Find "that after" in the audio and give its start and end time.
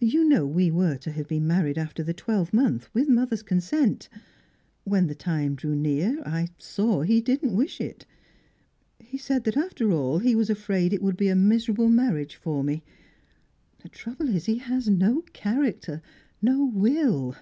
9.44-9.90